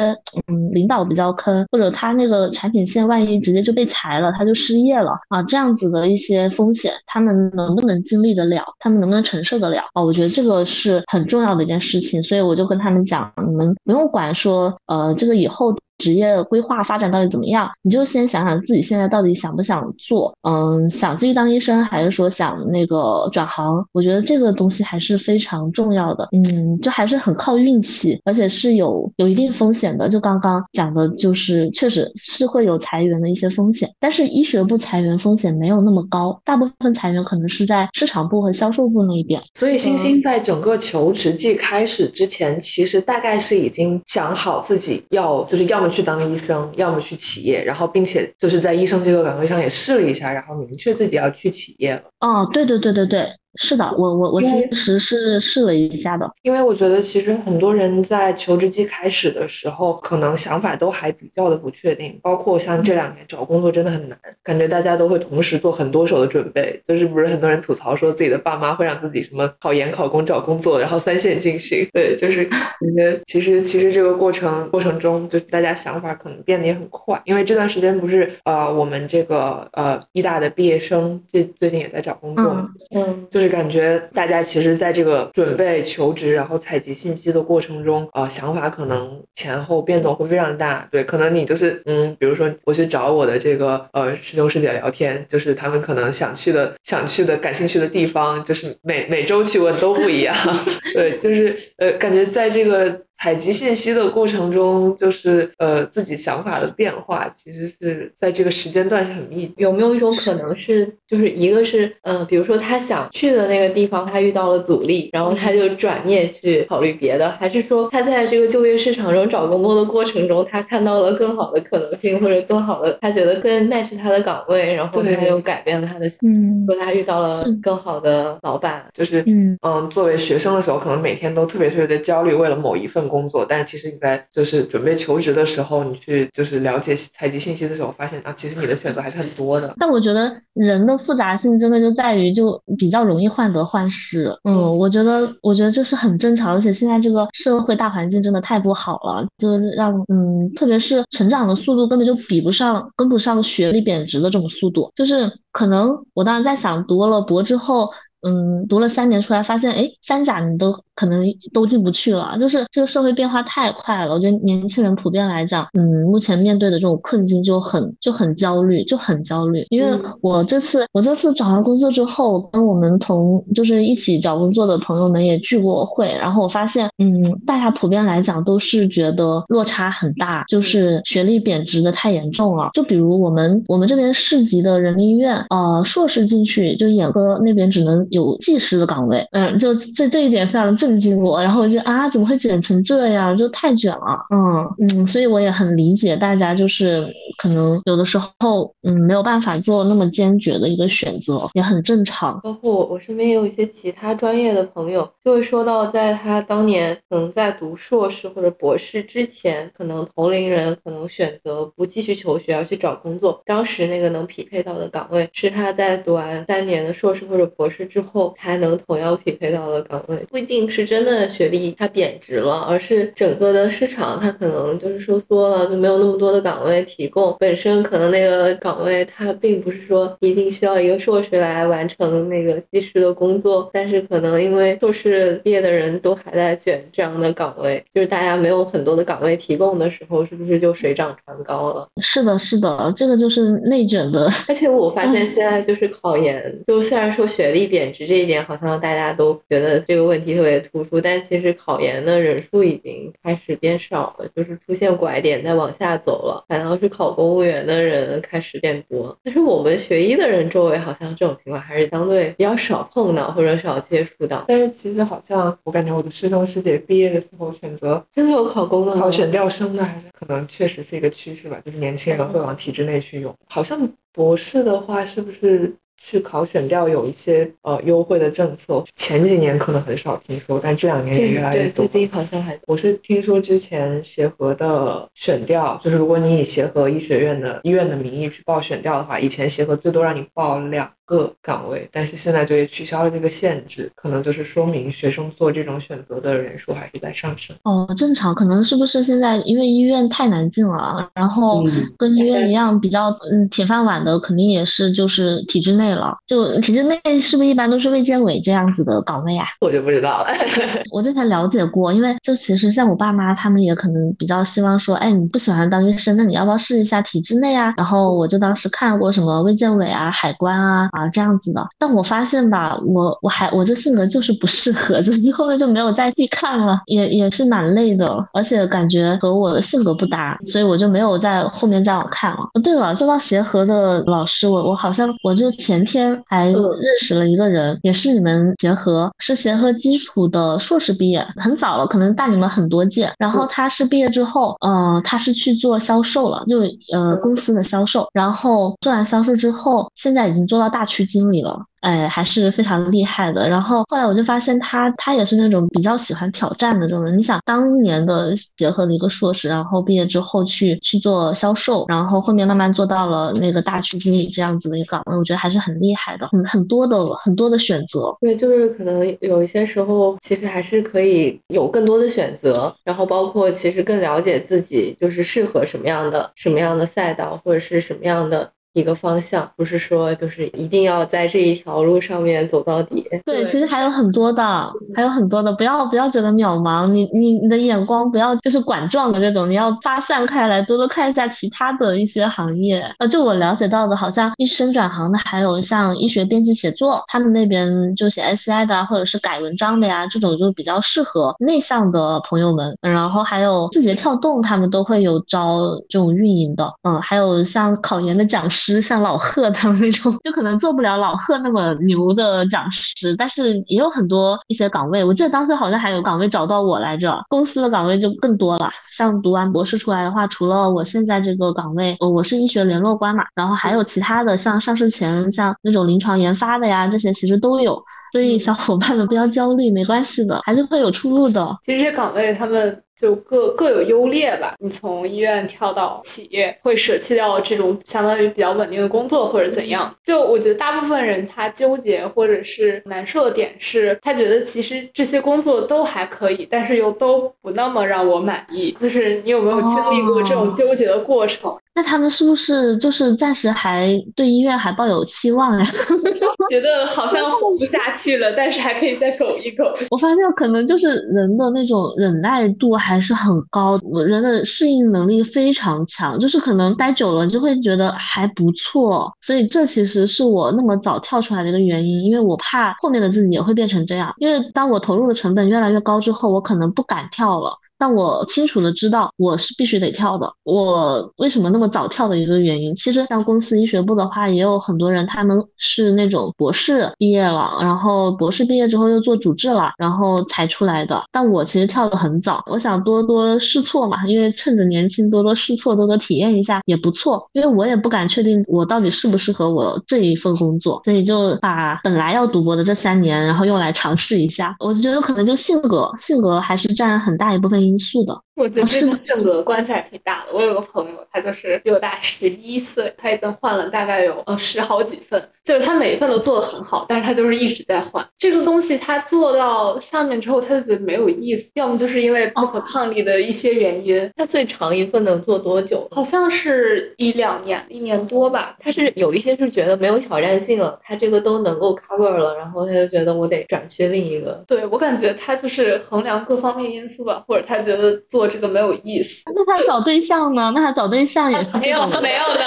[0.48, 8.64] 嗯领导比较坑，或者他那个产品线万一直接就被裁了，他就失业了啊，这样子的一些风险，他们能不能经历得了？
[8.80, 9.03] 他们。
[9.04, 10.02] 能不能承受得了啊？
[10.02, 15.74] 我觉得这个是很重要的一件事情，所以我就跟他们讲，你们不用管说，呃，这个以后。
[16.04, 17.70] 职业规划发展到底怎么样？
[17.80, 23.82] 你就先想想自己现在到底想不想做，嗯，想继续当医生，还是说想那个转行？
[23.92, 30.10] 我觉得这个东西还是非常重要的，嗯，就还是很靠运气，而且是有有一定风险的。
[30.10, 39.40] 就刚刚讲的，就是确实是会有裁员的一些风险，但是医学部裁员风险没有那么高，大部分裁员可能是在市场部和销售部那一边。
[39.54, 45.93] 所以星星在整个求职季开始之前，其实大概是已经想好自己要就是要。
[45.94, 52.02] 去当医生，要么去企业，然后并且就是在医生这个岗位上也试了一下，然后明确自己要去企业了。
[52.20, 53.28] 哦，对对对对对。
[53.56, 72.60] 是的，我我我其实是试了一下的，因为我觉得其实很多人在求职季开始的时候，可能想法都还比较的不确定，包括像这两年找工作真的很难，感觉大家都会同时做很多手的准备，就是不是很多人吐槽说自己的爸妈会让自己什么考研考公找工作，然后三线进行，对，就是感
[72.96, 83.43] 觉其实其实这个过程过程中，就是大家想法可能变得也很快，因为这段时间不是呃我们这个呃医大的毕业生最最近也在找工作嘛，嗯，就是。
[83.48, 90.86] 感觉大家其实在这个准备求职，然后采集信息的过程中，呃，想法可能前后变动会非常大。
[90.90, 100.34] 对，可能你就是，嗯，比如说我去找我的这个呃师兄师姐聊天，就是他们可能想去的、想去的、感兴趣的地方，就是每每周去问都不一样。
[100.94, 103.00] 对，就是呃，感觉在这个。
[103.16, 109.54] 采集信息的过程中，就是呃自己想法的变化，其实是在这个时间段是很密集。
[109.56, 133.03] 有没有一种可能是，就是一个是，嗯，比如说他想去的那个地方，他遇到了阻力，然后他就转念去考虑别的，还是说他在这个就业市场中找工作的过程中，他看到了更好的可能性，或者更好的，他觉得更 match 他的岗位，然后他又改变了他的，嗯，说他遇到了更好的老板，就是嗯嗯，作为学生的时候，可能每天都特别特别的焦虑，为了某一份。
[133.08, 139.74] 工作，但是其实你在就是准备求职的时候，你去就是了解采集信息的时候，发现啊，其实你的选择还是很多的。
[139.78, 144.34] 但我觉得人的复杂性真的就在于就比较容易患得患失。
[144.44, 154.90] 嗯，我觉得我觉得这是很正常，而且现在这个社会大环境真的太不好了，就是让嗯，特别是成长的速度根本就比不上跟不上学历贬值的这种速度。
[154.94, 157.90] 就是可能我当时在想，读了博之后。
[158.24, 162.36] 嗯，读了三年出来，发现哎，三甲你都可能都进不去了。
[162.38, 169.66] 就是这个社会变化太快了，我觉得年轻人普遍来讲，嗯，目前面对的这种困境就很就很焦虑，就很焦虑。
[169.70, 182.70] 因为我这次我这次找完工作之后，跟我们同就是一起找工作的朋友们也聚过会，然后我发现，嗯，大家普遍来讲都是觉得落差很大，就是学历贬值的太严重了。
[182.72, 191.42] 就比如我们我们这边市级的人民医院，呃，硕士进去就眼科那边只能有技师的岗位，嗯，就这这一点非常震惊我。
[191.42, 193.36] 然后我就啊，怎么会卷成这样？
[193.36, 197.06] 就太卷了，嗯嗯，所以我也很理解大家，就是
[197.42, 202.40] 可能有的时候，嗯，没有办法做那么坚决的一个选择，也很正常。
[202.44, 241.86] 包括我我身边也有一些其他专业的朋友，就会说到，在他当年可能在读硕士或者博士之前，可能同龄人可能选择不继续求学而去找工作，当时那个能匹配到的岗位，是他在读完三年的硕士或者博士之后才能同样匹配到的岗位，不一定是真的学历它贬值了，而是整个的市场它可能就是收缩了，就没有那么多的岗位提供，本身可能那个岗位它并不是说一定需要一个硕士来完成那个技师的工作，但是可能因为硕士毕业的人都还在卷这样的岗位， 就是大家没有很多的岗位提供的时候，是不是就水涨船高了？
[242.00, 244.28] 是的，是的，这个就是内卷的。
[244.48, 259.16] 而且我发现现在就是考研，就虽然说学历贬值这一点好像大家都觉得这个问题特别突出，但其实考研的人数已经开始变少了，就是出现拐点在往下走了，反倒是考公务员的人开始变多。
[259.22, 264.44] 但是我们学医的人周围好像这种情况还是相对比较少碰到或者少接触到。
[264.48, 273.34] 但是其实好像我感觉我的师兄师姐毕业的时候选择真的有考公的吗考选调生的，还是可能确实是一个趋势吧，就是年轻人会往体制内去涌。
[273.48, 275.74] 好像博士的话，是不是
[276.06, 278.84] 去考选调有一些呃优惠的政策？
[278.94, 282.02] 前几年可能很少听说，但这两年也越来越，多最。
[282.02, 297.54] 近好像还我是听说之前协和的选调，就是如果你以协和医学院的医院的名义去报选调的话，以前协和最多让你报两个岗位，但是现在就也取消了这个限制，可能就是说明学生做这种选择的人数还是在上升。
[297.64, 306.16] 哦，正常，可能是不是现在因为医院太难进了，然后嗯跟医院一样比较嗯铁饭碗的，肯定也是就是体制内了。
[306.26, 309.46] 就体制内是不是一般都是卫健委这样子的岗位啊？
[309.60, 310.28] 我就不知道了。
[310.90, 317.74] 我之前了解过，因为就其实像我爸妈他们也可能比较希望说，哎，你不喜欢当医生，那你要不要试一下体制内啊？
[317.76, 332.38] 然后我就当时看过什么卫健委啊、海关啊啊这样子的，但我发现吧，我我还我这性格就是不适合，就是后面就没有再去看了，也也是蛮累的，而且感觉和我的性格不搭，所以我就没有在后面再往看了。
[332.54, 336.58] 哦，对了，说到协和的老师，我我好像我就前天还认
[337.00, 343.12] 识了一个人，也是你们协和，是协和基础的硕士毕业，很早了，可能大你们很多届。
[343.18, 346.60] 然后他是毕业之后，呃，他是去做销售了，就
[346.92, 351.64] 呃公司的销售，然后做完销售之后，现在已经做到大区经理了。
[351.80, 353.46] 哎，还是非常厉害的。
[353.46, 357.18] 然后后来我就发现他，他也是那种比较喜欢挑战的这种人。
[357.18, 368.16] 你想，当年的协和的一个硕士，然后毕业之后去去做销售，然后后面慢慢做到了那个大区经理这样子的一个岗位，我觉得还是很厉害的，很很多的很多的选择。
[368.22, 383.06] 对，就是可能有一些时候，其实还是可以有更多的选择，然后包括其实更了解自己，就是适合什么样的什么样的赛道，或者是什么样的一个方向，不是说就是一定要在这一条路上面走到底。
[383.24, 392.84] 对，其实还有很多的，还有很多的，不要不要觉得渺茫，你你你的眼光不要就是管状的这种，你要发散开来，多多看一下其他的一些行业。
[392.98, 402.76] 呃，就我了解到的，好像医生转行的，还有像医学编辑写作，他们那边就写 SCI 的啊，或者是改文章的呀，这种就比较适合内向的朋友们。
[402.80, 418.70] 然后还有字节跳动，他们都会有招这种运营的，嗯，还有像考研的讲师，像老贺他们那种，就可能做不了老贺那么牛的讲师，但是也有很多一些岗位，我记得当时好像还有岗位找到我来着，公司的岗位就更多了。
[418.90, 427.82] 像读完博士出来的话，除了我现在这个岗位，呃，我是医学联络官嘛，然后还有其他的，像上市前像那种临床研发的呀，这些其实都有。
[428.12, 431.58] 所以小伙伴们不要焦虑，没关系的，还是会有出路的。
[431.64, 434.54] 其实这些岗位他们就各各有优劣吧。
[434.58, 439.94] 你从医院跳到企业，会舍弃掉这种相当于比较稳定的工作，或者怎样？
[440.04, 448.72] 就我觉得大部分人他纠结或者是难受的点是，他觉得其实这些工作都还可以，但是又都不那么让我满意。
[448.72, 451.54] 就是你有没有经历过这种纠结的过程？
[451.76, 455.66] 那他们是不是就是暂时还对医院还抱有期望呀？
[456.48, 459.64] 觉得好像活不下去了，但是还可以再苟一苟。
[459.90, 469.10] 我发现可能就是人的那种忍耐度还是很高，我人的适应能力非常强，就是可能待久了就会觉得还不错。
[469.22, 474.12] 所以这其实是我那么早跳出来的一个原因，因为我怕后面的自己也会变成这样。
[474.18, 477.58] 因为当我投入的成本越来越高之后，我可能不敢跳了。
[477.78, 480.32] 但我清楚的知道我是必须得跳的。
[480.44, 491.02] 我为什么那么早跳的一个原因，其实像公司医学部的话，也有很多人他们是那种博士毕业了，然后博士毕业之后又做主治了，然后才出来的。
[491.10, 497.28] 但我其实跳的很早，我想多多试错嘛，因为趁着年轻多多试错，多多体验一下也不错。
[497.32, 504.54] 因为我也不敢确定我到底适不适合我这一份工作，所以就把本来要读博的这三年，然后用来尝试一下。
[504.60, 507.74] 我就觉得可能就性格，性格还是占很大一部分因。
[507.78, 510.32] 素的，我觉得这个 性格关系还挺大的。
[510.32, 518.78] 我有个朋友，他就是比我大十一岁，他已经换了大概有呃十好几份，就是他每一份都做得很好，但是他就是一直在换这个东西。
[518.78, 524.08] 他做到上面之后，他就觉得没有意思，要么就是因为不可抗力的一些原因。
[524.16, 525.86] 他最长一份能做多久？
[525.90, 528.56] 好像是一两年，一年多吧。
[528.60, 534.42] 他是有一些是觉得没有挑战性了，他这个都能够 cover 了，然后他就觉得我得转去另一个。
[534.46, 537.53] 对我感觉他就是衡量各方面因素吧，或者他。
[537.58, 540.52] 觉得做这个没有意思，那他找对象呢？
[540.54, 542.44] 那他找对象也是没有没有的，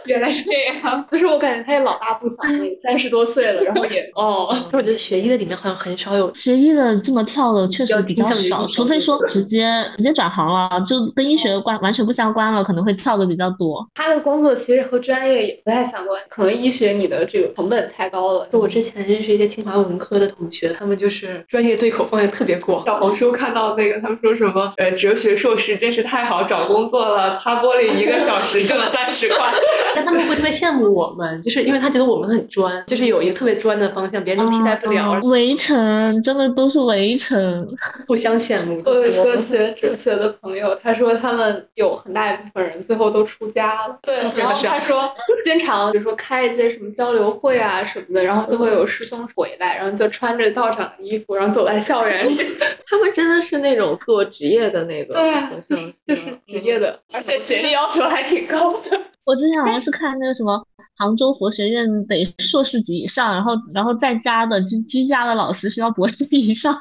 [0.06, 1.04] 原来是这样。
[1.10, 4.54] 就是我感觉他也老大不小了，三十多岁了，然后也哦。
[4.72, 13.84] 我觉得学医的里面好像很少有学医的这么跳的，确实比较少，除非说直接直接转行了，就跟医学关完全不相关了，可能会跳的比较多。
[13.94, 18.48] 他的工作其实和专业也不太相关，可能医学你的这个成本太高了。
[18.52, 22.86] 就我之前认识一些清华文科的同学，他们就是专业对口方向特别广。
[22.86, 24.16] 小红书看到那个他们。
[24.20, 24.70] 说什么？
[24.76, 29.50] 呃，哲学硕士真是太好找工作了，擦玻璃一个小时挣了三十块。
[29.94, 35.20] 但他们会特别羡慕我们，就是因为他觉得我们很专，就是有一个特别专的方向，别人都替代不了。
[35.24, 37.66] 围城真的都是围城，
[38.06, 38.82] 互相羡慕。
[38.84, 43.98] 我有一个学哲学的朋友，他说他们有很大一部分人最后都出家了。
[44.02, 45.12] 对，然后他说
[45.44, 52.38] 经常比如说开一些什么交流会啊什么的，然后就会有师兄回来，然后就穿着道场的衣服，然后走在校园里。
[52.88, 53.90] 他们真的是那种。
[54.06, 55.32] 做职业的那个，对，
[55.68, 59.00] 就是就是职业的，而且学历要求还挺高的。
[59.24, 60.66] 我之前好像是看那个什么
[60.96, 66.80] 杭州佛学院得硕士级以上，然后然后在家的居居家的老师需要博士 以上。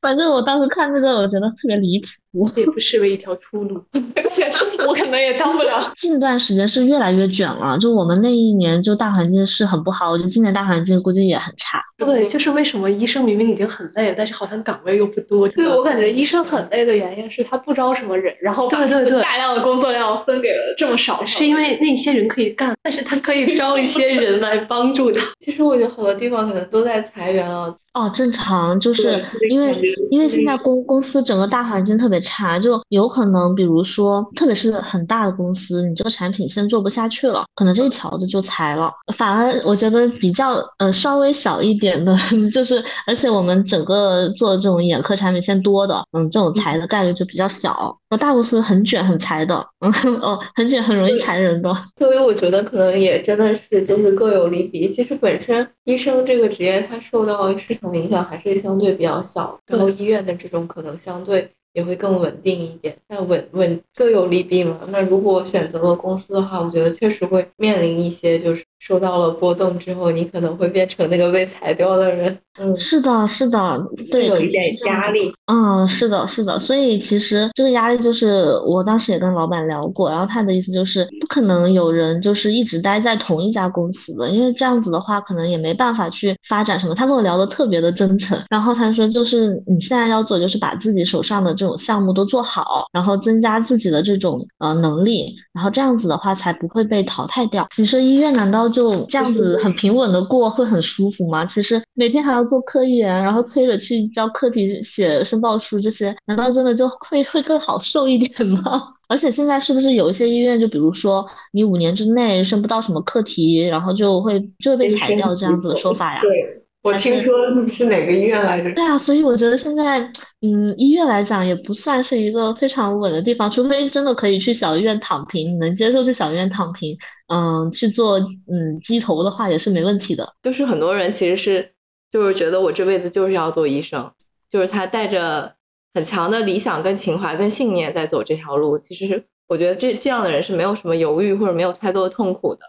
[0.00, 1.98] 反正我当时看这个，我觉得特别离
[2.32, 3.82] 谱，也不失为一条出路。
[4.30, 5.90] 确实，我可能也当不了。
[5.96, 11.80] 近段时间是越来越卷了，就我们那一年就大环境是很不好，我觉得今年大环境估计也很差。
[11.96, 15.48] 对，就是为什么医生明明已经很累了，但是好像岗位又不多。
[15.48, 25.20] 对我感觉医生很累的原因是他不招什么人，然后对对对，大量的工作量分给了这么少，是因为那些人可以干，但是他可以招一些人来帮助他。
[25.40, 27.74] 其实我觉得好多地方可能都在裁员啊。
[27.94, 29.80] 哦，正常，就是因为
[30.10, 38.92] 因为现在公公司整个大环境特别差，就有可能，比如说，特别是很大的公司，你这个产品线做不下去了，可能这一条的就裁了。
[39.16, 42.14] 反而我觉得比较呃稍微小一点的，
[42.52, 47.98] 就是而且我们整个做这种眼科产品线多的，嗯，这种裁的概率就比较小。
[48.10, 51.74] 那大公司很卷很裁的，嗯 哦，很卷很容易裁人的。
[51.98, 54.88] 所以我觉得可能也真的是就是各有利弊。
[54.88, 62.94] 其实本身医生这个职业，它受到市场影响还是相对比较小，然后医院的这种可能相对也会更稳定一点。
[63.08, 64.78] 但稳稳各有利弊嘛。
[64.88, 68.62] 那如果选择了公司的话，我觉得确实会面临一些就是。
[68.78, 72.38] 受到了波动之后，你可能会变成那个被裁掉的人。
[72.60, 75.32] 嗯，是的，是的，对，有一点压力。
[75.46, 76.58] 嗯，是的，是的。
[76.58, 86.94] 所以其实这个压力就是我当时也跟老板聊过，然后他的意思就是不可能有人就是一直待在同一家公司的，因为这样子的话可能也没办法去发展什么。
[86.94, 97.68] 他跟我聊的特别的真诚，然后他说就是你现在要做就是把自己手上的这种项目都做好，然后增加自己的这种呃能力，然后这样子的话才不会被淘汰掉。
[97.76, 98.67] 你说医院难道？
[98.68, 101.44] 就这样子很平稳的过会很舒服吗？
[101.46, 108.62] 其实每天还要做科研，然后催着去交课题、写申报书这些，难道真的就会会更好受一点吗？
[109.08, 116.20] 而且现在是不是有一些医院，就比如说你五年之内申不到什么课题，然后就会就会被裁掉这样子的说法呀？
[116.20, 117.34] 对，我听说
[117.66, 118.72] 是哪个医院来着？
[118.72, 120.00] 对啊，所以我觉得现在，
[120.40, 130.32] 嗯，医院来讲也不算是一个非常稳的地方，除非真的可以去小医院躺平，你能接受去小医院躺平，嗯，去做嗯鸡头的话也是没问题的。
[130.40, 131.72] 就是很多人其实是
[132.10, 134.10] 就是觉得我这辈子就是要做医生，
[134.48, 135.52] 就是他带着
[135.94, 138.78] 很强的理想、跟情怀、跟信念在走这条路。
[138.78, 142.60] 其实我觉得这这样的人是没有什么犹豫或者没有太多的痛苦的。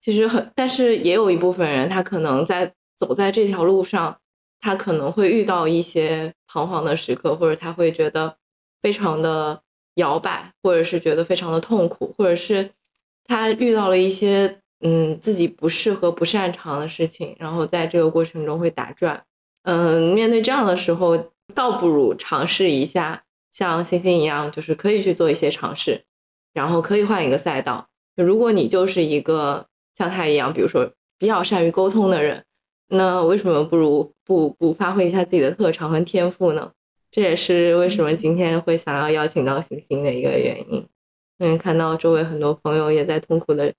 [0.00, 2.72] 其实很，但是也有一部分人，他可能在。
[3.00, 4.18] 走在这条路上，
[4.60, 8.36] 他可能会遇到一些彷徨的时刻，或者他会觉得
[8.82, 9.62] 非常的
[9.94, 12.72] 摇摆，或者是觉得非常的痛苦，或者是
[13.24, 19.24] 他遇到了一些嗯自己不适合、不擅长的事情，然后在这个过程中会打转。
[19.62, 26.04] 嗯，面对这样的时候，倒不如尝试一下像星星一样，就是可以去做一些尝试，
[26.52, 27.88] 然后可以换一个赛道。
[28.14, 32.44] 如果你就是一个像他一样，比如说比较善于沟通的人。
[32.90, 36.70] 那为什么不如不不发挥一下自己的特长和天赋呢？
[37.10, 40.86] 这也是为什么今天会想要邀请到星星的一个原因。
[41.38, 43.72] 因为看到周围很多朋友也在痛苦的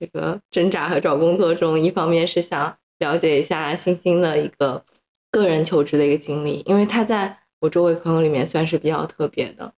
[0.00, 4.82] 这个挣扎和找工作中，一方面是想了解一下星星的一个
[5.30, 9.74] 个人求职的一个经历，因为他在我周围朋友里面算是比较特别的，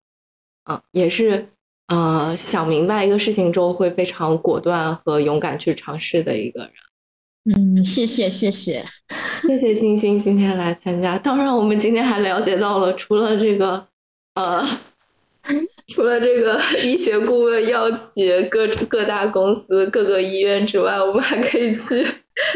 [0.70, 1.49] 嗯，也是
[1.89, 6.72] 呃想明白一个事情之后会非常果断和勇敢去尝试的一个人。
[7.45, 8.84] 嗯，谢谢谢谢
[9.47, 11.18] 谢谢星星今天来参加。
[11.18, 13.86] 当然，我们今天还了解到了，除了这个
[14.34, 14.66] 呃，
[15.88, 22.03] 除了这个 医学顾问、药企、各各大公司、各个医院之外，我们还可以去，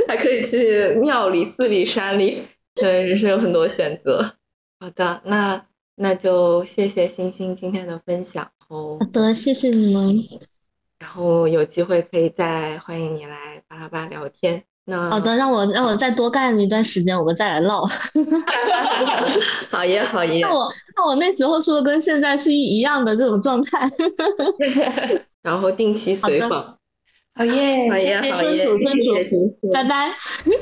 [0.08, 4.36] 还可以去庙里、寺里、山里，对，人生有很多选择。
[4.80, 5.66] 好的，那
[5.96, 8.50] 那就谢谢星星今天的分享。
[8.68, 10.24] 哦好的，谢谢你们。
[10.98, 14.64] 然后有机会可以再欢迎你来巴拉巴聊天。
[15.10, 17.84] 好的，让我让我再多干一段时间，我们再来唠。
[19.70, 20.40] 好耶，好耶。
[20.40, 23.90] 那我那我那时候说的跟现在是一一样的这种状态。
[25.42, 26.76] 然后定期随访。
[27.34, 28.66] 好耶，好耶，好耶，谢谢，
[29.72, 30.10] 拜拜。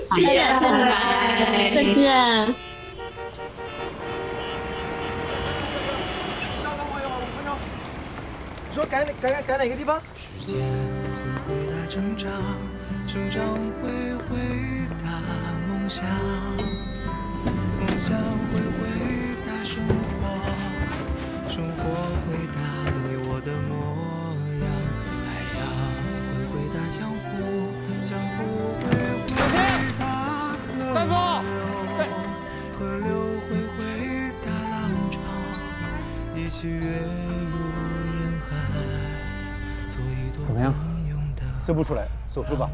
[0.09, 2.55] 好耶，拜拜，再见。
[8.74, 10.03] 说改哪改改哪个地方？
[15.89, 16.05] 想，
[17.78, 18.18] 梦想
[18.51, 18.89] 会回
[19.47, 20.22] 答生活，
[21.49, 21.80] 生活
[22.26, 22.59] 回答
[23.03, 23.70] 你我的模
[24.61, 24.66] 样，
[25.24, 25.62] 海洋
[26.26, 27.24] 会回答江湖，
[28.05, 28.39] 江湖
[28.82, 28.84] 会
[29.30, 29.55] 回
[29.99, 30.03] 答
[30.66, 30.68] 河
[31.07, 31.14] 流，
[32.76, 33.09] 河流
[33.47, 33.78] 会回
[34.45, 34.74] 答浪
[35.11, 35.14] 潮，
[36.34, 37.57] 一起跃入
[38.12, 38.18] 人
[38.49, 38.51] 海，
[39.89, 40.74] 做一朵怎么样？
[41.61, 42.68] 射不出来，手术吧。